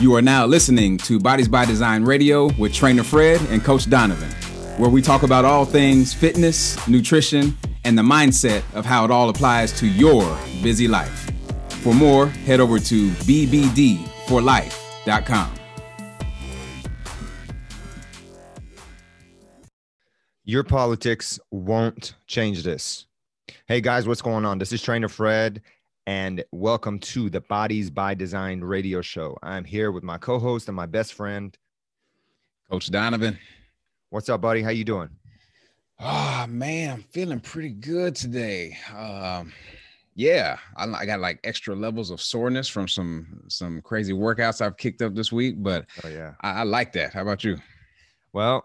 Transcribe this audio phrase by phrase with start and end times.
[0.00, 4.28] You are now listening to Bodies by Design Radio with Trainer Fred and Coach Donovan,
[4.76, 9.28] where we talk about all things fitness, nutrition, and the mindset of how it all
[9.28, 11.30] applies to your busy life.
[11.68, 15.54] For more, head over to bbdforlife.com.
[20.42, 23.06] Your politics won't change this.
[23.68, 24.58] Hey guys, what's going on?
[24.58, 25.62] This is Trainer Fred
[26.06, 29.38] and welcome to the Bodies by Design radio show.
[29.42, 31.56] I'm here with my co-host and my best friend,
[32.70, 33.38] Coach Donovan.
[34.10, 34.62] What's up, buddy?
[34.62, 35.08] How you doing?
[36.00, 38.76] Oh man, I'm feeling pretty good today.
[38.94, 39.52] Um,
[40.14, 44.76] yeah, I, I, got like extra levels of soreness from some some crazy workouts I've
[44.76, 47.14] kicked up this week, but oh yeah, I, I like that.
[47.14, 47.56] How about you?
[48.32, 48.64] Well,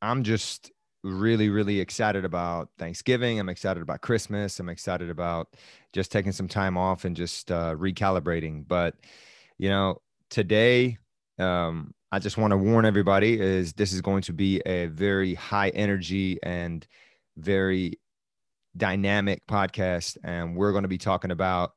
[0.00, 0.70] I'm just
[1.02, 3.40] really really excited about thanksgiving.
[3.40, 4.60] I'm excited about christmas.
[4.60, 5.48] I'm excited about
[5.92, 8.66] just taking some time off and just uh, recalibrating.
[8.66, 8.96] But
[9.58, 10.00] you know
[10.30, 10.96] today
[11.38, 15.34] um, i just want to warn everybody is this is going to be a very
[15.34, 16.86] high energy and
[17.36, 17.98] very
[18.76, 20.16] dynamic podcast.
[20.24, 21.72] And we're going to be talking about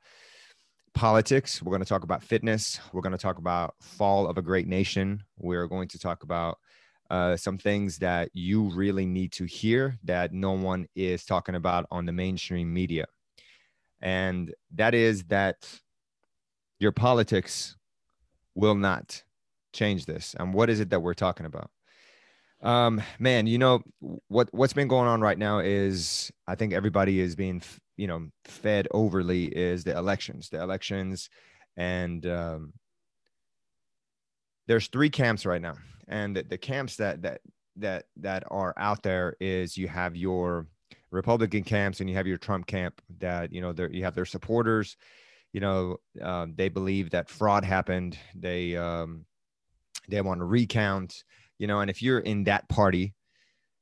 [0.93, 1.61] politics.
[1.61, 2.79] We're going to talk about fitness.
[2.91, 5.23] We're going to talk about fall of a great nation.
[5.37, 6.59] We're going to talk about
[7.13, 11.85] uh, some things that you really need to hear that no one is talking about
[11.91, 13.05] on the mainstream media.
[14.01, 15.57] And that is that
[16.79, 17.77] your politics
[18.55, 19.21] will not
[19.73, 20.35] change this.
[20.39, 21.69] And what is it that we're talking about?
[22.63, 23.83] Um, man, you know
[24.27, 27.61] what what's been going on right now is I think everybody is being
[27.95, 31.29] you know fed overly is the elections, the elections,
[31.77, 32.73] and um,
[34.67, 35.75] there's three camps right now.
[36.07, 37.41] And the, the camps that that
[37.77, 40.67] that that are out there is you have your
[41.09, 44.97] republican camps and you have your trump camp that you know you have their supporters.
[45.53, 48.17] You know um, they believe that fraud happened.
[48.35, 49.25] They um,
[50.09, 51.23] they want to recount
[51.57, 53.13] you know and if you're in that party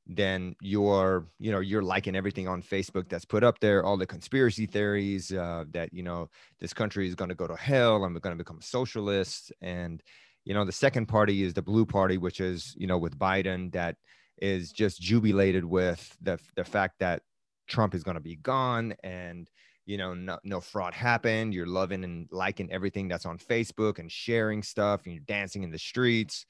[0.06, 4.06] then you're you know you're liking everything on facebook that's put up there all the
[4.06, 6.28] conspiracy theories uh, that you know
[6.60, 9.52] this country is going to go to hell we're going to become a socialist.
[9.60, 10.02] And
[10.44, 13.72] you know, the second party is the blue party, which is, you know, with Biden
[13.72, 13.96] that
[14.38, 17.22] is just jubilated with the, the fact that
[17.68, 19.48] Trump is going to be gone and,
[19.86, 21.54] you know, no, no fraud happened.
[21.54, 25.70] You're loving and liking everything that's on Facebook and sharing stuff and you're dancing in
[25.70, 26.46] the streets.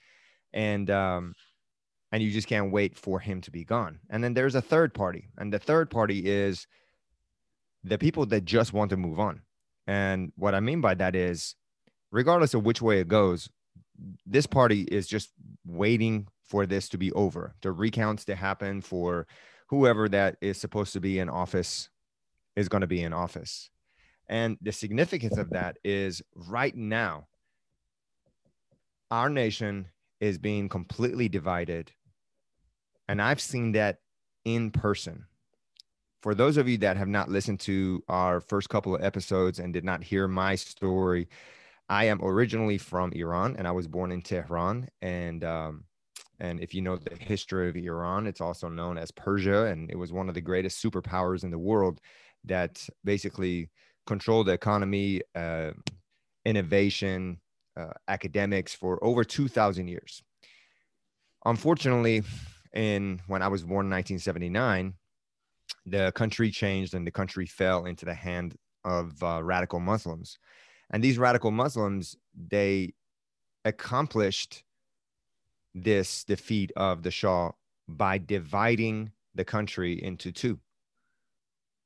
[0.55, 1.35] And, um,
[2.13, 3.99] and you just can't wait for him to be gone.
[4.11, 5.29] And then there's a third party.
[5.39, 6.67] And the third party is
[7.85, 9.43] the people that just want to move on.
[9.87, 11.57] And what I mean by that is,
[12.11, 13.49] regardless of which way it goes,
[14.27, 15.31] this party is just
[15.67, 19.27] waiting for this to be over, the recounts to happen for
[19.69, 21.89] whoever that is supposed to be in office
[22.57, 23.71] is going to be in office.
[24.29, 27.27] And the significance of that is right now,
[29.11, 29.89] our nation
[30.21, 31.91] is being completely divided.
[33.09, 33.99] And I've seen that
[34.45, 35.27] in person.
[36.23, 39.73] For those of you that have not listened to our first couple of episodes and
[39.73, 41.29] did not hear my story,
[41.93, 44.89] I am originally from Iran and I was born in Tehran.
[45.03, 45.85] And um,
[46.41, 49.99] and if you know the history of Iran, it's also known as Persia, and it
[49.99, 52.01] was one of the greatest superpowers in the world
[52.47, 53.69] that basically
[54.07, 55.73] controlled the economy, uh,
[56.47, 57.39] innovation,
[57.77, 60.23] uh, academics for over 2,000 years.
[61.45, 62.23] Unfortunately,
[62.73, 64.95] in when I was born in 1979,
[65.85, 70.39] the country changed and the country fell into the hand of uh, radical Muslims
[70.93, 72.93] and these radical Muslims, they
[73.65, 74.63] accomplished
[75.75, 77.53] this defeat of the Shah
[77.89, 80.59] by dividing the country into two.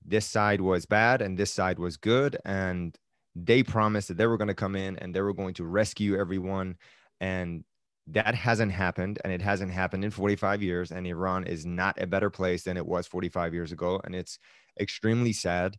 [0.05, 2.37] This side was bad and this side was good.
[2.45, 2.97] And
[3.35, 6.19] they promised that they were going to come in and they were going to rescue
[6.19, 6.77] everyone.
[7.21, 7.65] And
[8.09, 9.21] that hasn't happened.
[9.23, 10.91] And it hasn't happened in 45 years.
[10.91, 14.01] And Iran is not a better place than it was 45 years ago.
[14.05, 14.39] And it's
[14.81, 15.77] extremely sad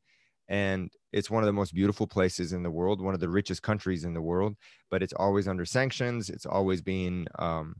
[0.50, 3.62] and it's one of the most beautiful places in the world one of the richest
[3.62, 4.56] countries in the world
[4.90, 6.30] but it's always under sanctions.
[6.30, 7.76] It's always being um,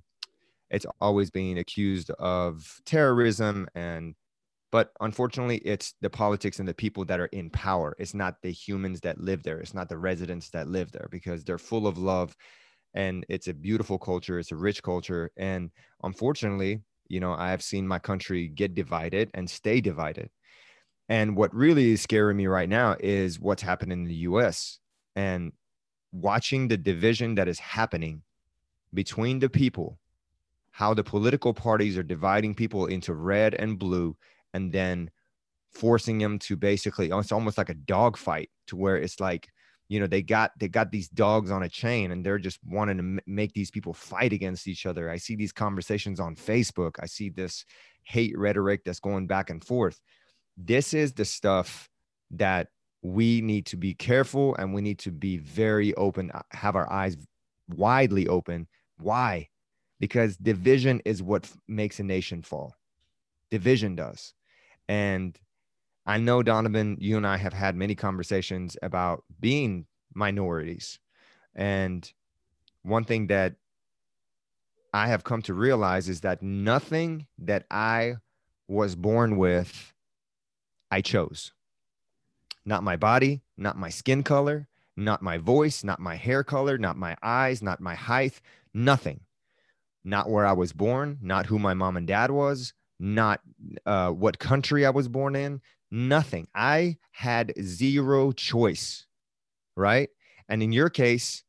[0.70, 4.16] it's always being accused of terrorism and
[4.70, 7.96] but unfortunately it's the politics and the people that are in power.
[8.00, 9.60] It's not the humans that live there.
[9.60, 12.36] It's not the residents that live there because they're full of love
[12.94, 14.40] and it's a beautiful culture.
[14.40, 15.32] It's a rich culture.
[15.38, 15.72] And
[16.04, 20.30] unfortunately you know i have seen my country get divided and stay divided
[21.10, 24.80] and what really is scaring me right now is what's happening in the US
[25.16, 25.52] and
[26.12, 28.24] watching the division that is happening
[28.94, 30.00] between the people,
[30.72, 34.16] how the political parties are dividing people into red and blue,
[34.54, 35.10] and then
[35.72, 39.48] forcing them to basically, it's almost like a dog fight to where it's like
[39.90, 42.98] you know they got they got these dogs on a chain and they're just wanting
[42.98, 45.10] to m- make these people fight against each other.
[45.10, 46.96] I see these conversations on facebook.
[47.00, 47.64] I see this
[48.04, 50.02] hate rhetoric that's going back and forth
[50.58, 51.90] this is the stuff
[52.32, 52.68] that
[53.02, 57.16] we need to be careful and we need to be very open have our eyes
[57.70, 58.68] widely open.
[59.00, 59.50] Why?
[60.00, 62.74] Because division is what makes a nation fall.
[63.52, 64.34] Division does.
[64.88, 65.38] And
[66.06, 71.00] I know, Donovan, you and I have had many conversations about being minorities.
[71.56, 72.10] And
[72.84, 73.56] one thing that
[74.94, 78.16] I have come to realize is that nothing that I
[78.68, 79.94] was born with,
[80.92, 81.52] I chose.
[82.66, 86.98] Not my body, not my skin color, not my voice, not my hair color, not
[86.98, 88.42] my eyes, not my height,
[88.74, 89.22] nothing.
[90.04, 93.42] Not where I was born, not who my mom and dad was, not
[93.86, 95.62] uh, what country I was born in,
[95.92, 96.48] nothing.
[96.56, 99.06] I had zero choice,
[99.76, 100.10] right?
[100.50, 101.44] And in your case,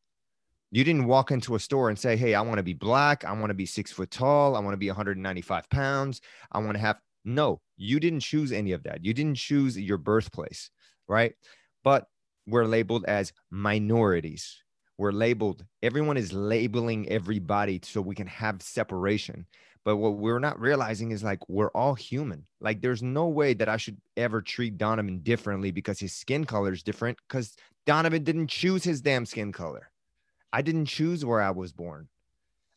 [0.70, 3.24] you didn't walk into a store and say, Hey, I want to be black.
[3.24, 4.54] I want to be six foot tall.
[4.54, 6.20] I want to be 195 pounds.
[6.52, 6.98] I want to have.
[7.24, 9.04] No, you didn't choose any of that.
[9.04, 10.70] You didn't choose your birthplace,
[11.08, 11.34] right?
[11.84, 12.06] But
[12.46, 14.62] we're labeled as minorities.
[14.98, 19.46] We're labeled, everyone is labeling everybody so we can have separation.
[19.84, 22.46] But what we're not realizing is like we're all human.
[22.60, 26.72] Like there's no way that I should ever treat Donovan differently because his skin color
[26.72, 27.54] is different because
[27.86, 29.90] Donovan didn't choose his damn skin color.
[30.52, 32.08] I didn't choose where I was born.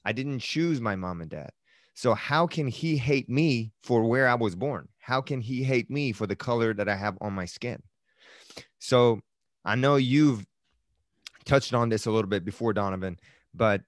[0.06, 1.52] I didn't choose my mom and dad.
[1.96, 4.88] So how can he hate me for where I was born?
[5.02, 7.82] How can he hate me for the color that I have on my skin?
[8.80, 9.20] So
[9.66, 10.46] I know you've
[11.44, 13.18] touched on this a little bit before Donovan,
[13.54, 13.82] but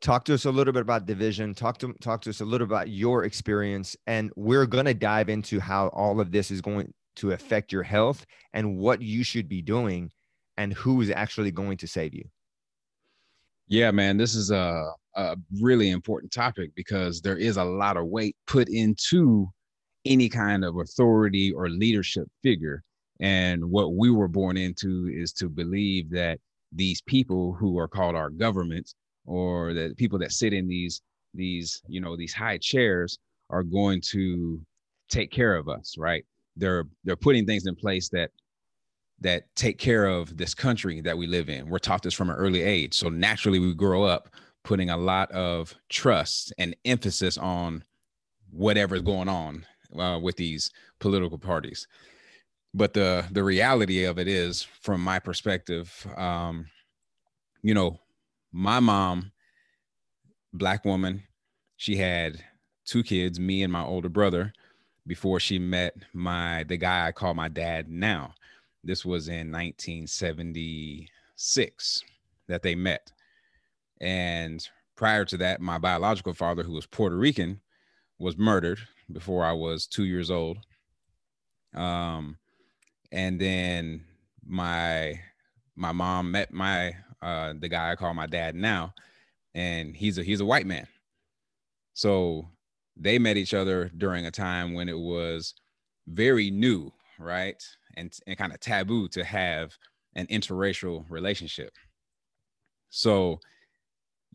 [0.00, 2.66] talk to us a little bit about division talk to talk to us a little
[2.66, 6.92] about your experience and we're going to dive into how all of this is going
[7.14, 10.10] to affect your health and what you should be doing
[10.58, 12.24] and who is actually going to save you
[13.68, 14.84] yeah man this is a,
[15.16, 19.48] a really important topic because there is a lot of weight put into
[20.04, 22.82] any kind of authority or leadership figure.
[23.20, 26.38] And what we were born into is to believe that
[26.72, 31.02] these people who are called our governments or the people that sit in these
[31.34, 33.18] these you know these high chairs
[33.50, 34.60] are going to
[35.08, 36.24] take care of us right?
[36.56, 38.30] They're they're putting things in place that
[39.20, 41.70] that take care of this country that we live in.
[41.70, 42.92] We're taught this from an early age.
[42.92, 44.28] So naturally we grow up
[44.66, 47.84] putting a lot of trust and emphasis on
[48.50, 49.64] whatever's going on
[49.98, 51.86] uh, with these political parties
[52.74, 56.66] but the the reality of it is from my perspective um
[57.62, 57.98] you know
[58.58, 59.32] my mom,
[60.54, 61.24] black woman,
[61.76, 62.42] she had
[62.86, 64.54] two kids, me and my older brother,
[65.06, 68.32] before she met my the guy I call my dad now.
[68.82, 72.04] This was in 1976
[72.48, 73.12] that they met.
[74.00, 74.66] And
[74.96, 77.60] prior to that, my biological father, who was Puerto Rican,
[78.18, 78.78] was murdered
[79.10, 80.58] before I was two years old.
[81.74, 82.38] Um,
[83.12, 84.04] and then
[84.44, 85.20] my
[85.76, 88.94] my mom met my uh, the guy I call my dad now,
[89.54, 90.86] and he's a he's a white man.
[91.94, 92.48] So
[92.96, 95.54] they met each other during a time when it was
[96.06, 97.62] very new, right,
[97.96, 99.76] and and kind of taboo to have
[100.14, 101.74] an interracial relationship.
[102.88, 103.40] So,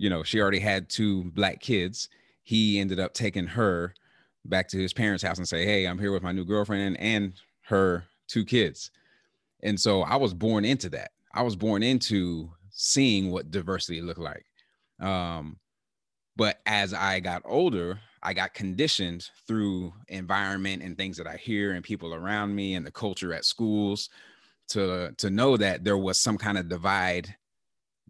[0.01, 2.10] you know, she already had two black kids.
[2.41, 3.93] He ended up taking her
[4.46, 7.34] back to his parents' house and say, "Hey, I'm here with my new girlfriend and
[7.65, 8.89] her two kids."
[9.62, 11.12] And so I was born into that.
[11.36, 14.46] I was born into seeing what diversity looked like.
[15.00, 15.60] Um,
[16.36, 21.74] but as I got older, I got conditioned through environment and things that I hear
[21.74, 24.10] and people around me and the culture at schools
[24.70, 27.36] to to know that there was some kind of divide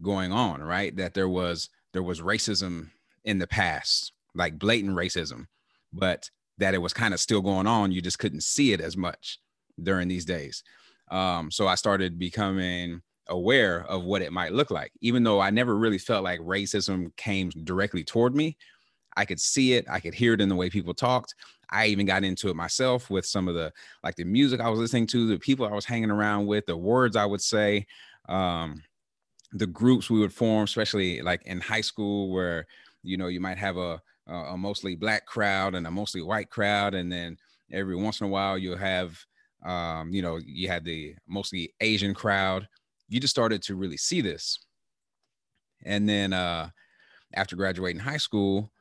[0.01, 0.95] going on, right?
[0.95, 2.89] That there was there was racism
[3.23, 5.45] in the past, like blatant racism,
[5.93, 7.91] but that it was kind of still going on.
[7.91, 9.39] You just couldn't see it as much
[9.81, 10.63] during these days.
[11.09, 14.91] Um, so I started becoming aware of what it might look like.
[15.01, 18.57] Even though I never really felt like racism came directly toward me,
[19.17, 21.35] I could see it, I could hear it in the way people talked.
[21.69, 23.71] I even got into it myself with some of the
[24.03, 26.77] like the music I was listening to, the people I was hanging around with, the
[26.77, 27.85] words I would say,
[28.29, 28.81] um,
[29.53, 32.67] the groups we would form, especially like in high school where
[33.03, 36.93] you know you might have a a mostly black crowd and a mostly white crowd,
[36.93, 37.37] and then
[37.71, 39.17] every once in a while you'll have
[39.65, 42.67] um, you know you had the mostly Asian crowd
[43.11, 44.57] you just started to really see this.
[45.83, 46.69] And then uh,
[47.33, 48.71] after graduating high school,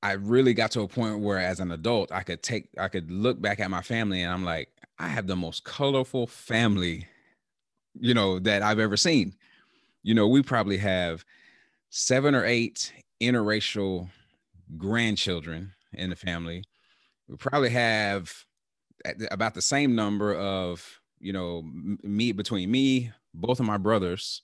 [0.00, 3.10] I really got to a point where as an adult, I could take, I could
[3.10, 7.08] look back at my family and I'm like, I have the most colorful family,
[8.00, 9.34] you know, that I've ever seen.
[10.02, 11.24] You know, we probably have
[11.90, 14.08] seven or eight interracial
[14.76, 16.64] grandchildren in the family.
[17.28, 18.32] We probably have
[19.30, 21.62] about the same number of, you know,
[22.02, 24.42] me between me, both of my brothers,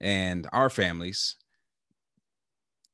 [0.00, 1.36] and our families,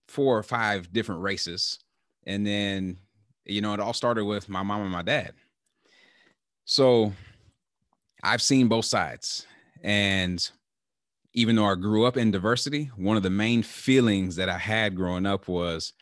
[0.08, 1.78] four or five different races.
[2.26, 2.98] And then,
[3.44, 5.34] you know, it all started with my mom and my dad.
[6.64, 7.12] So
[8.22, 9.46] I've seen both sides.
[9.86, 10.50] And
[11.32, 14.96] even though I grew up in diversity, one of the main feelings that I had
[14.96, 15.92] growing up was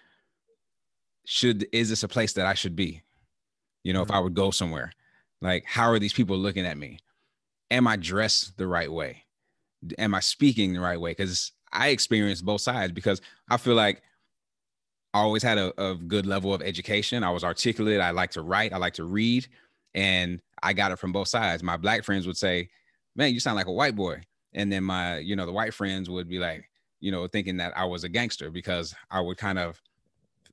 [1.26, 3.02] should is this a place that I should be?
[3.84, 4.10] You know, mm-hmm.
[4.10, 4.90] if I would go somewhere,
[5.42, 6.98] like how are these people looking at me?
[7.70, 9.24] Am I dressed the right way?
[9.98, 11.10] Am I speaking the right way?
[11.10, 14.00] Because I experienced both sides because I feel like
[15.12, 17.22] I always had a, a good level of education.
[17.22, 18.00] I was articulate.
[18.00, 18.72] I like to write.
[18.72, 19.46] I like to read.
[19.94, 21.62] And I got it from both sides.
[21.62, 22.70] My black friends would say,
[23.16, 24.22] man, you sound like a white boy.
[24.52, 26.68] And then my, you know, the white friends would be like,
[27.00, 29.80] you know, thinking that I was a gangster because I would kind of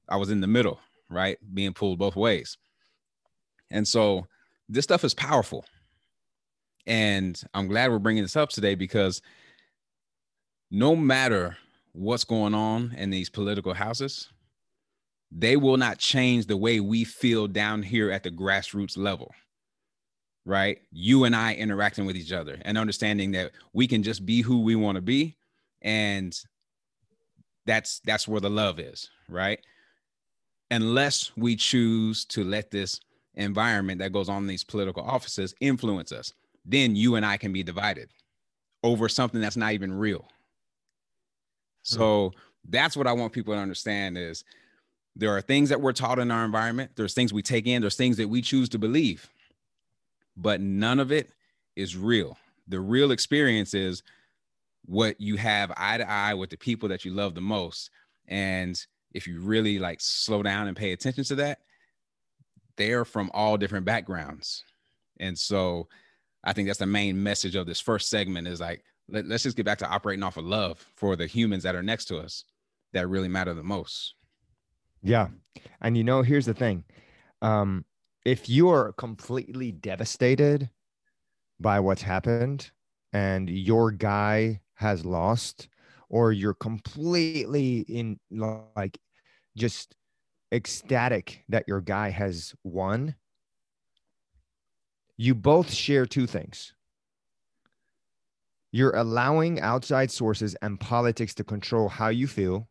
[0.10, 1.38] I was in the middle, right?
[1.53, 2.58] Being pulled both ways.
[3.70, 4.27] And so
[4.68, 5.65] this stuff is powerful.
[6.86, 9.22] And I'm glad we're bringing this up today because
[10.70, 11.58] no matter
[11.94, 14.30] what's going on in these political houses,
[15.32, 19.34] they will not change the way we feel down here at the grassroots level.
[20.45, 20.79] Right?
[20.91, 24.62] You and I interacting with each other and understanding that we can just be who
[24.62, 25.38] we want to be.
[25.83, 26.38] And
[27.65, 29.60] that's that's where the love is, right?
[30.71, 33.00] unless we choose to let this
[33.36, 36.33] environment that goes on in these political offices influence us,
[36.65, 38.10] then you and I can be divided
[38.83, 40.27] over something that's not even real.
[41.83, 42.39] So mm-hmm.
[42.69, 44.43] that's what I want people to understand is
[45.15, 47.98] there are things that we're taught in our environment, there's things we take in, there's
[47.98, 49.29] things that we choose to believe.
[50.38, 51.30] But none of it
[51.76, 52.38] is real.
[52.68, 54.04] The real experience is
[54.86, 57.90] what you have eye to eye with the people that you love the most.
[58.28, 58.80] And
[59.14, 61.60] if you really like slow down and pay attention to that,
[62.78, 64.64] they're from all different backgrounds.
[65.20, 65.88] And so
[66.44, 69.58] I think that's the main message of this first segment is like, let, us just
[69.58, 72.46] get back to operating off of love for the humans that are next to us
[72.94, 74.16] that really matter the most.
[75.04, 75.28] Yeah.
[75.82, 76.84] And you know, here's the thing.
[77.42, 77.86] Um,
[78.25, 80.70] if you are completely devastated
[81.60, 82.72] by what's happened
[83.13, 85.68] and your guy has lost,
[86.10, 88.20] or you're completely in
[88.75, 89.00] like
[89.56, 89.96] just
[90.51, 93.16] ecstatic that your guy has won,
[95.18, 96.74] you both share two things.
[98.72, 102.68] You're allowing outside sources and politics to control how you feel.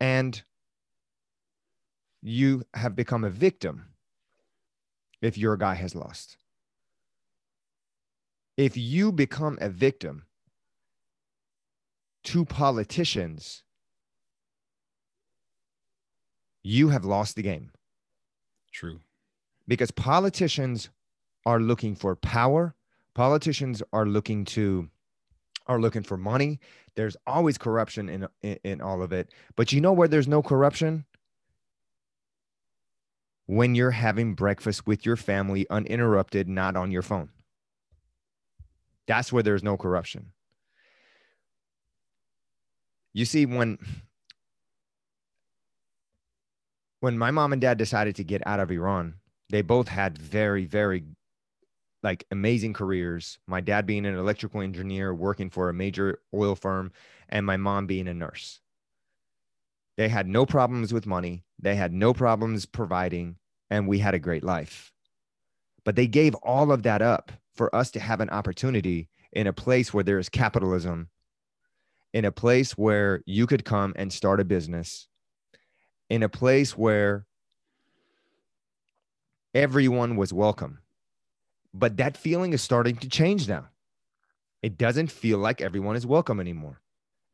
[0.00, 0.42] And
[2.24, 3.84] you have become a victim
[5.20, 6.38] if your guy has lost.
[8.56, 10.24] If you become a victim,
[12.24, 13.62] to politicians,
[16.62, 17.70] you have lost the game.
[18.72, 19.00] True.
[19.68, 20.88] Because politicians
[21.44, 22.74] are looking for power.
[23.14, 24.88] Politicians are looking to
[25.66, 26.58] are looking for money.
[26.94, 29.30] There's always corruption in, in, in all of it.
[29.56, 31.04] But you know where there's no corruption?
[33.46, 37.28] When you're having breakfast with your family uninterrupted, not on your phone.
[39.06, 40.32] That's where there's no corruption.
[43.12, 43.78] You see, when
[47.00, 49.14] when my mom and dad decided to get out of Iran,
[49.50, 51.04] they both had very, very
[52.02, 53.38] like amazing careers.
[53.46, 56.92] My dad being an electrical engineer working for a major oil firm,
[57.28, 58.60] and my mom being a nurse.
[59.96, 63.36] They had no problems with money, they had no problems providing,
[63.70, 64.92] and we had a great life.
[65.84, 69.52] But they gave all of that up for us to have an opportunity in a
[69.52, 71.08] place where there is capitalism
[72.14, 75.08] in a place where you could come and start a business,
[76.08, 77.26] in a place where
[79.52, 80.78] everyone was welcome.
[81.74, 83.66] But that feeling is starting to change now.
[84.62, 86.80] It doesn't feel like everyone is welcome anymore.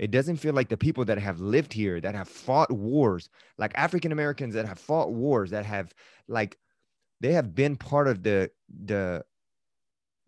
[0.00, 3.28] It doesn't feel like the people that have lived here, that have fought wars,
[3.58, 5.92] like African Americans that have fought wars, that have
[6.26, 6.56] like
[7.20, 8.50] they have been part of the
[8.82, 9.22] the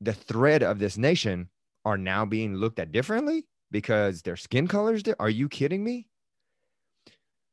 [0.02, 1.48] the thread of this nation
[1.86, 6.06] are now being looked at differently because their skin colors are you kidding me?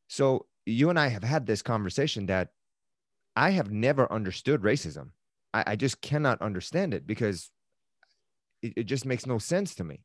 [0.09, 2.49] So you and i have had this conversation that
[3.35, 5.11] i have never understood racism.
[5.53, 7.49] I, I just cannot understand it because
[8.61, 10.01] it, it just makes no sense to me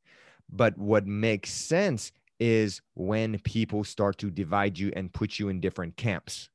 [0.50, 5.60] but what makes sense is when people start to divide you and put you in
[5.60, 6.48] different camps.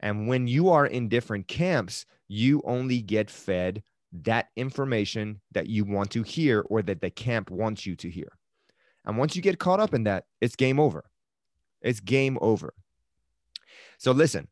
[0.00, 5.84] And when you are in different camps, you only get fed that information that you
[5.84, 8.28] want to hear or that the camp wants you to hear.
[9.04, 11.04] And once you get caught up in that, it's game over.
[11.80, 12.74] It's game over.
[13.98, 14.48] So listen,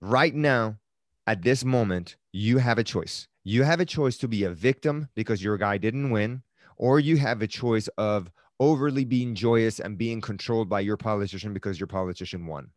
[0.00, 0.78] right now,
[1.26, 3.28] at this moment, you have a choice.
[3.42, 6.42] You have a choice to be a victim because your guy didn't win,
[6.76, 11.52] or you have a choice of overly being joyous and being controlled by your politician
[11.52, 12.70] because your politician won,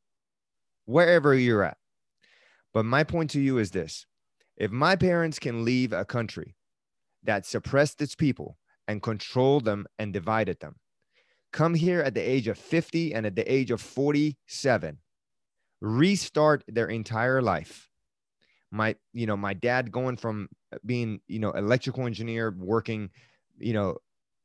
[0.85, 1.77] wherever you're at.
[2.73, 4.05] But my point to you is this
[4.55, 6.55] if my parents can leave a country
[7.23, 10.75] that suppressed its people and controlled them and divided them,
[11.51, 14.97] come here at the age of 50 and at the age of 47,
[15.81, 17.89] restart their entire life.
[18.71, 20.49] My, you know, my dad going from
[20.85, 23.11] being, you know, electrical engineer, working,
[23.57, 23.97] you know,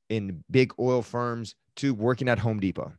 [0.09, 2.93] in big oil firms to working at Home Depot.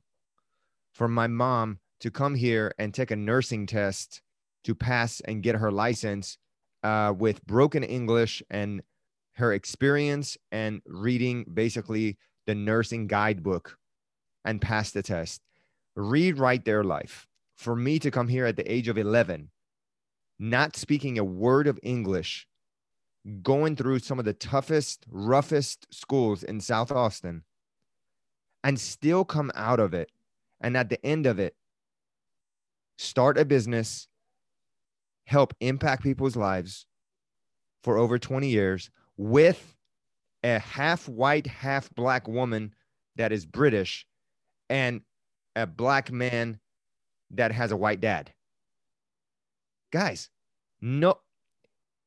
[0.94, 4.22] For my mom to come here and take a nursing test
[4.64, 6.38] to pass and get her license
[6.84, 8.82] uh, with broken English and
[9.34, 13.78] her experience and reading basically the nursing guidebook
[14.46, 15.42] and pass the test,
[15.96, 17.28] rewrite their life.
[17.56, 19.50] For me to come here at the age of 11,
[20.40, 22.48] not speaking a word of English,
[23.42, 27.44] going through some of the toughest, roughest schools in South Austin,
[28.64, 30.12] and still come out of it.
[30.62, 31.56] And at the end of it,
[32.98, 34.08] start a business,
[35.26, 36.86] help impact people's lives
[37.84, 39.76] for over 20 years with
[40.44, 42.74] a half white, half black woman
[43.16, 44.06] that is British
[44.70, 45.02] and
[45.56, 46.60] a black man
[47.32, 48.32] that has a white dad.
[49.92, 50.30] Guys,
[50.82, 51.20] no,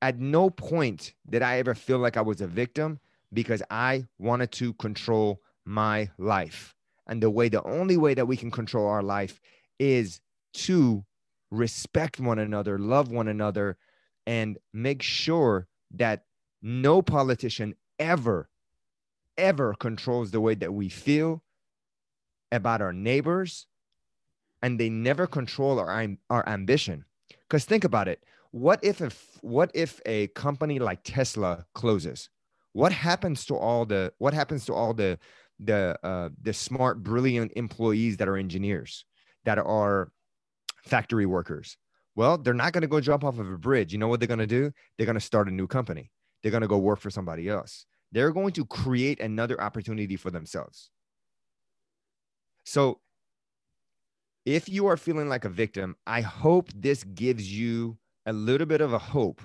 [0.07, 3.01] at no point did I ever feel like I was a victim
[3.33, 6.77] because I wanted to control my life.
[7.09, 9.41] And the way, the only way that we can control our life
[9.81, 10.21] is
[10.67, 11.05] to
[11.51, 13.79] respect one another, love one another,
[14.29, 16.23] and make sure that
[16.63, 18.49] no politician ever,
[19.37, 21.43] ever controls the way that we feel
[22.53, 23.67] about our neighbors,
[24.63, 27.05] and they never control our, our ambition.
[27.49, 28.23] Because think about it.
[28.57, 32.31] What if, if what if a company like Tesla closes?
[32.73, 35.19] What happens to all the what happens to all the
[35.61, 39.05] the uh, the smart, brilliant employees that are engineers,
[39.45, 40.11] that are
[40.87, 41.77] factory workers.
[42.15, 43.93] Well, they're not going to go jump off of a bridge.
[43.93, 44.73] You know what they're going to do?
[44.97, 46.11] They're going to start a new company.
[46.43, 47.85] They're going to go work for somebody else.
[48.11, 50.89] They're going to create another opportunity for themselves.
[52.65, 53.01] So,
[54.47, 58.81] if you are feeling like a victim, I hope this gives you a little bit
[58.81, 59.41] of a hope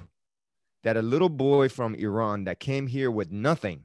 [0.84, 3.84] that a little boy from Iran that came here with nothing,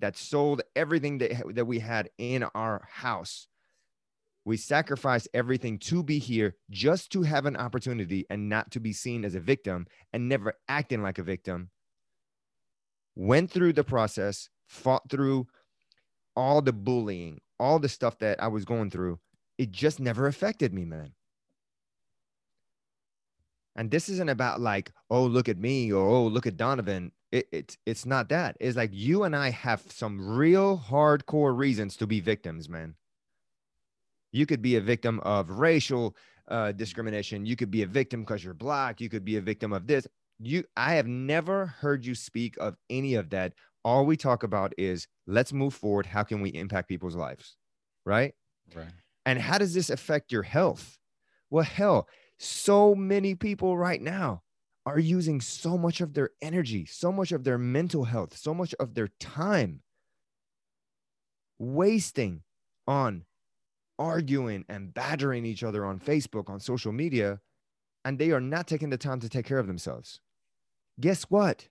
[0.00, 3.46] that sold everything that, that we had in our house,
[4.44, 8.92] we sacrificed everything to be here just to have an opportunity and not to be
[8.92, 11.70] seen as a victim and never acting like a victim.
[13.14, 15.46] Went through the process, fought through
[16.34, 19.20] all the bullying, all the stuff that I was going through.
[19.58, 21.12] It just never affected me, man.
[23.76, 27.12] And this isn't about like, oh, look at me or oh, look at Donovan.
[27.30, 28.56] It, it, it's not that.
[28.60, 32.94] It's like you and I have some real hardcore reasons to be victims, man.
[34.32, 36.16] You could be a victim of racial
[36.48, 37.46] uh, discrimination.
[37.46, 39.00] You could be a victim because you're black.
[39.00, 40.06] You could be a victim of this.
[40.38, 43.54] You, I have never heard you speak of any of that.
[43.84, 46.06] All we talk about is let's move forward.
[46.06, 47.56] How can we impact people's lives?
[48.04, 48.34] Right.
[48.74, 48.92] Right.
[49.24, 50.98] And how does this affect your health?
[51.50, 52.08] Well, hell,
[52.42, 54.42] so many people right now
[54.84, 58.74] are using so much of their energy, so much of their mental health, so much
[58.80, 59.80] of their time
[61.60, 62.42] wasting
[62.88, 63.24] on
[63.96, 67.38] arguing and battering each other on Facebook, on social media,
[68.04, 70.20] and they are not taking the time to take care of themselves.
[71.00, 71.68] Guess what?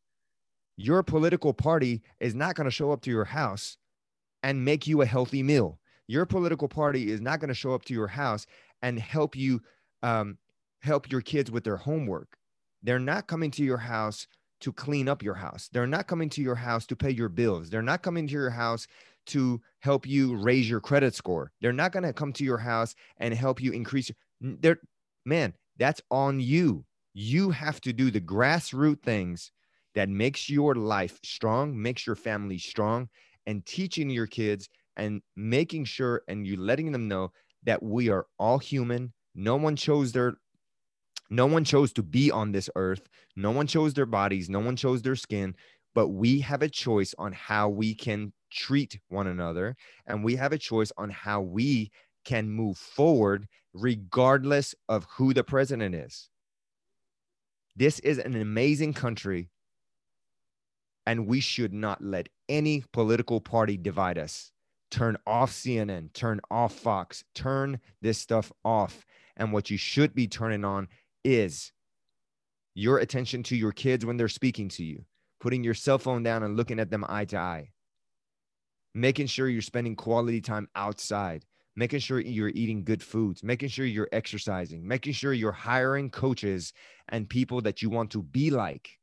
[0.77, 3.75] Your political party is not going to show up to your house
[4.41, 5.79] and make you a healthy meal.
[6.07, 8.47] Your political party is not going to show up to your house
[8.81, 9.61] and help you
[10.01, 10.37] um,
[10.81, 12.37] help your kids with their homework.
[12.83, 14.27] They're not coming to your house
[14.61, 15.69] to clean up your house.
[15.71, 17.69] They're not coming to your house to pay your bills.
[17.69, 18.87] They're not coming to your house
[19.27, 21.51] to help you raise your credit score.
[21.61, 24.79] They're not going to come to your house and help you increase they're
[25.25, 26.85] man, that's on you.
[27.13, 29.51] You have to do the grassroots things
[29.93, 33.09] that makes your life strong, makes your family strong
[33.45, 37.31] and teaching your kids and making sure and you letting them know
[37.63, 39.13] that we are all human.
[39.35, 40.35] No one chose their
[41.31, 43.07] no one chose to be on this earth.
[43.37, 44.49] No one chose their bodies.
[44.49, 45.55] No one chose their skin.
[45.93, 49.75] but we have a choice on how we can treat one another
[50.07, 51.91] and we have a choice on how we
[52.23, 56.29] can move forward regardless of who the president is.
[57.75, 59.49] This is an amazing country,
[61.05, 64.51] and we should not let any political party divide us.
[64.91, 69.05] Turn off CNN, turn off Fox, turn this stuff off.
[69.37, 70.89] And what you should be turning on
[71.23, 71.71] is
[72.73, 75.05] your attention to your kids when they're speaking to you,
[75.39, 77.71] putting your cell phone down and looking at them eye to eye,
[78.93, 83.85] making sure you're spending quality time outside, making sure you're eating good foods, making sure
[83.85, 86.73] you're exercising, making sure you're hiring coaches
[87.09, 88.97] and people that you want to be like.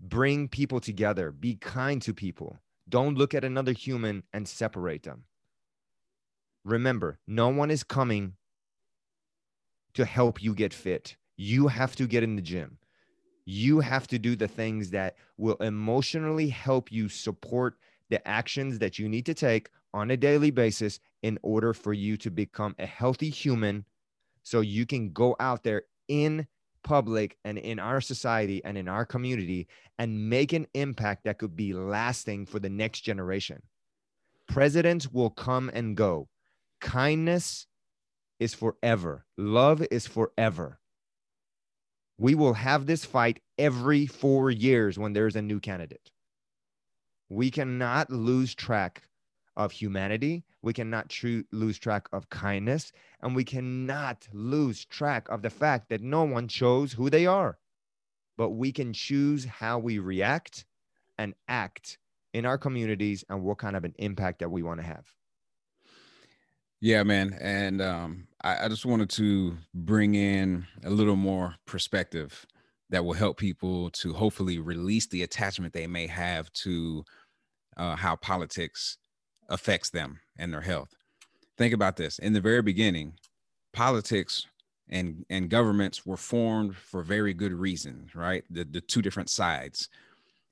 [0.00, 2.58] Bring people together, be kind to people.
[2.88, 5.24] Don't look at another human and separate them.
[6.64, 8.34] Remember, no one is coming
[9.98, 11.16] to help you get fit.
[11.36, 12.78] You have to get in the gym.
[13.46, 17.74] You have to do the things that will emotionally help you support
[18.08, 22.16] the actions that you need to take on a daily basis in order for you
[22.18, 23.84] to become a healthy human
[24.44, 26.46] so you can go out there in
[26.84, 29.66] public and in our society and in our community
[29.98, 33.60] and make an impact that could be lasting for the next generation.
[34.46, 36.28] Presidents will come and go.
[36.80, 37.66] Kindness
[38.38, 40.80] is forever, love is forever.
[42.18, 46.10] We will have this fight every four years when there's a new candidate.
[47.28, 49.08] We cannot lose track
[49.58, 50.44] of humanity.
[50.62, 52.92] We cannot tr- lose track of kindness.
[53.20, 57.58] And we cannot lose track of the fact that no one chose who they are.
[58.36, 60.64] But we can choose how we react
[61.18, 61.98] and act
[62.32, 65.04] in our communities and what kind of an impact that we want to have.
[66.80, 67.36] Yeah, man.
[67.40, 72.46] And um, I, I just wanted to bring in a little more perspective
[72.90, 77.04] that will help people to hopefully release the attachment they may have to
[77.76, 78.98] uh, how politics
[79.48, 80.94] affects them and their health.
[81.56, 82.18] Think about this.
[82.18, 83.14] In the very beginning,
[83.72, 84.46] politics
[84.88, 88.44] and and governments were formed for very good reasons, right?
[88.50, 89.88] The the two different sides.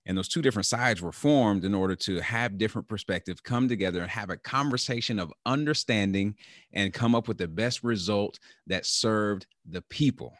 [0.06, 4.00] And those two different sides were formed in order to have different perspectives come together
[4.00, 6.36] and have a conversation of understanding
[6.72, 8.38] and come up with the best result
[8.68, 10.32] that served the people.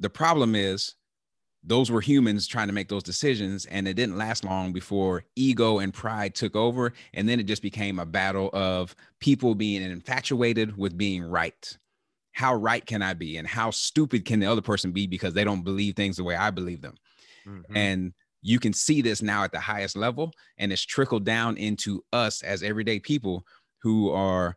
[0.00, 0.94] The problem is
[1.64, 5.78] those were humans trying to make those decisions and it didn't last long before ego
[5.78, 10.76] and pride took over and then it just became a battle of people being infatuated
[10.76, 11.78] with being right
[12.32, 15.44] how right can i be and how stupid can the other person be because they
[15.44, 16.96] don't believe things the way i believe them
[17.46, 17.76] mm-hmm.
[17.76, 18.12] and
[18.42, 22.42] you can see this now at the highest level and it's trickled down into us
[22.42, 23.46] as everyday people
[23.78, 24.56] who are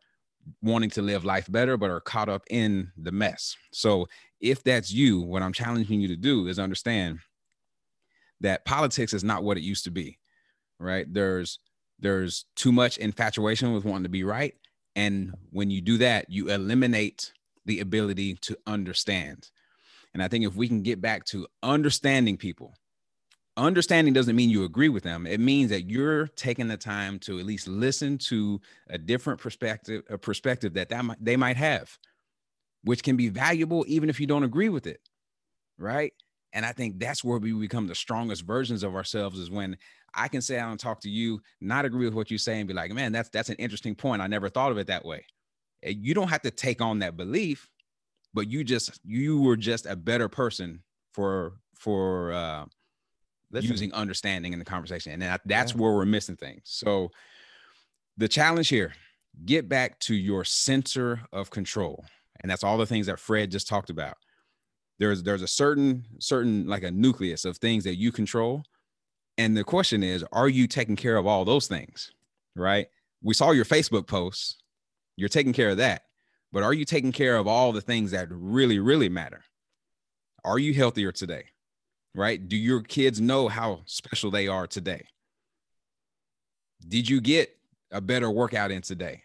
[0.62, 4.08] wanting to live life better but are caught up in the mess so
[4.46, 7.20] if that's you, what I'm challenging you to do is understand
[8.42, 10.20] that politics is not what it used to be,
[10.80, 11.12] right?
[11.12, 11.60] There's
[12.00, 14.54] there's too much infatuation with wanting to be right,
[14.96, 17.32] and when you do that, you eliminate
[17.66, 19.50] the ability to understand.
[20.14, 22.74] And I think if we can get back to understanding people,
[23.58, 25.26] understanding doesn't mean you agree with them.
[25.26, 30.04] It means that you're taking the time to at least listen to a different perspective,
[30.10, 31.98] a perspective that, that might, they might have
[32.86, 35.02] which can be valuable even if you don't agree with it.
[35.78, 36.14] Right.
[36.54, 39.76] And I think that's where we become the strongest versions of ourselves is when
[40.14, 42.68] I can sit down and talk to you, not agree with what you say, and
[42.68, 44.22] be like, man, that's that's an interesting point.
[44.22, 45.26] I never thought of it that way.
[45.82, 47.68] You don't have to take on that belief,
[48.34, 52.66] but you just you were just a better person for for uh
[53.64, 55.14] using understanding in the conversation.
[55.14, 55.78] And that, that's yeah.
[55.78, 56.62] where we're missing things.
[56.66, 57.12] So
[58.18, 58.94] the challenge here,
[59.46, 62.06] get back to your center of control
[62.42, 64.18] and that's all the things that Fred just talked about.
[65.00, 68.64] There's there's a certain certain like a nucleus of things that you control,
[69.38, 72.12] and the question is, are you taking care of all those things?
[72.56, 72.86] Right?
[73.24, 74.58] We saw your Facebook posts.
[75.18, 76.04] You're taking care of that,
[76.52, 79.44] but are you taking care of all the things that really really matter?
[80.44, 81.46] Are you healthier today?
[82.16, 82.48] Right?
[82.48, 85.06] Do your kids know how special they are today?
[86.88, 87.56] Did you get
[87.92, 89.24] a better workout in today?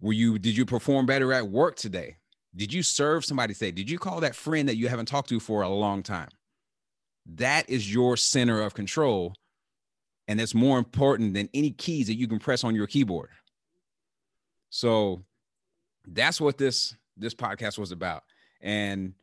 [0.00, 2.16] Were you did you perform better at work today?
[2.54, 3.70] Did you serve somebody today?
[3.70, 6.28] Did you call that friend that you haven't talked to for a long time?
[7.26, 9.34] That is your center of control.
[10.26, 13.30] And it's more important than any keys that you can press on your keyboard.
[14.70, 15.24] So
[16.06, 18.22] that's what this this podcast was about.
[18.60, 19.14] And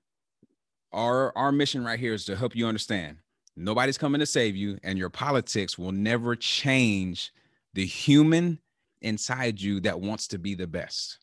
[0.93, 3.17] our our mission right here is to help you understand
[3.56, 7.32] nobody's coming to save you and your politics will never change
[7.73, 8.60] the human
[9.02, 11.19] inside you that wants to be the best.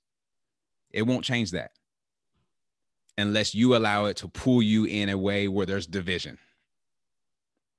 [0.90, 1.72] It won't change that
[3.18, 6.38] unless you allow it to pull you in a way where there's division.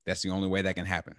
[0.06, 1.15] That's the only way that can happen.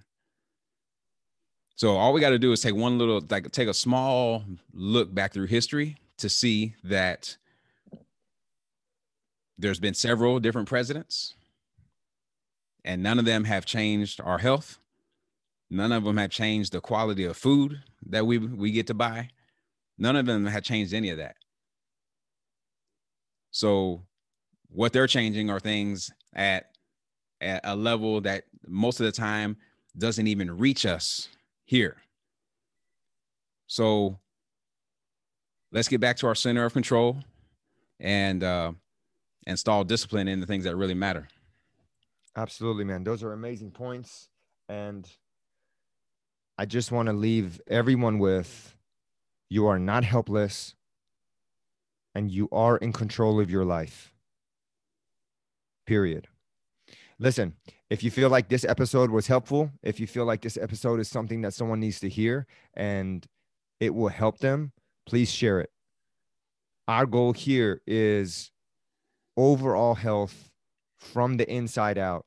[1.74, 5.14] So all we got to do is take one little, like, take a small look
[5.14, 7.36] back through history to see that
[9.58, 11.34] there's been several different presidents,
[12.84, 14.78] and none of them have changed our health.
[15.68, 19.30] None of them have changed the quality of food that we we get to buy.
[19.98, 21.36] None of them have changed any of that.
[23.50, 24.02] So
[24.68, 26.66] what they're changing are things at,
[27.40, 29.56] at a level that most of the time
[29.96, 31.28] doesn't even reach us
[31.64, 31.96] here.
[33.66, 34.18] So
[35.72, 37.16] let's get back to our center of control
[37.98, 38.72] and uh,
[39.46, 41.28] install discipline in the things that really matter.
[42.36, 43.04] Absolutely, man.
[43.04, 44.28] Those are amazing points.
[44.68, 45.08] And
[46.58, 48.74] I just want to leave everyone with
[49.48, 50.74] you are not helpless
[52.14, 54.12] and you are in control of your life.
[55.86, 56.26] Period.
[57.18, 57.54] Listen,
[57.88, 61.08] if you feel like this episode was helpful, if you feel like this episode is
[61.08, 63.24] something that someone needs to hear and
[63.80, 64.72] it will help them,
[65.06, 65.70] please share it.
[66.88, 68.50] Our goal here is
[69.36, 70.50] overall health
[70.96, 72.26] from the inside out.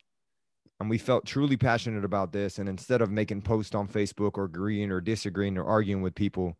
[0.80, 2.58] And we felt truly passionate about this.
[2.58, 6.58] And instead of making posts on Facebook or agreeing or disagreeing or arguing with people,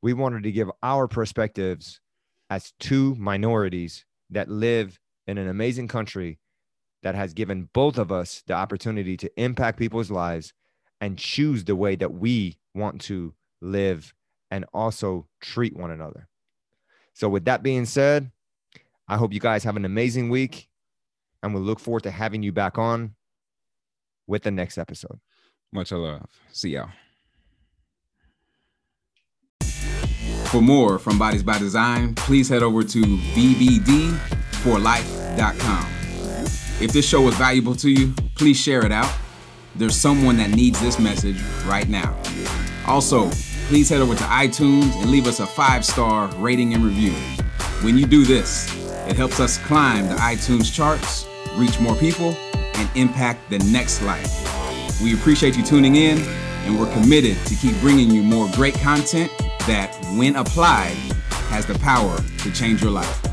[0.00, 2.00] we wanted to give our perspectives
[2.48, 6.38] as two minorities that live in an amazing country
[7.02, 10.52] that has given both of us the opportunity to impact people's lives
[11.00, 14.14] and choose the way that we want to live
[14.50, 16.28] and also treat one another.
[17.12, 18.30] So, with that being said,
[19.08, 20.68] I hope you guys have an amazing week
[21.42, 23.14] and we look forward to having you back on
[24.26, 25.20] with the next episode.
[25.72, 26.26] Much love.
[26.52, 26.88] See y'all.
[30.46, 35.86] For more from Bodies by Design, please head over to bbd4life.com.
[36.80, 39.12] If this show was valuable to you, please share it out.
[39.74, 42.18] There's someone that needs this message right now.
[42.86, 43.30] Also,
[43.68, 47.12] please head over to iTunes and leave us a five star rating and review.
[47.82, 52.90] When you do this, it helps us climb the iTunes charts, reach more people, and
[52.94, 55.00] impact the next life.
[55.02, 56.18] We appreciate you tuning in,
[56.64, 59.30] and we're committed to keep bringing you more great content
[59.66, 60.96] that, when applied,
[61.50, 63.25] has the power to change your life.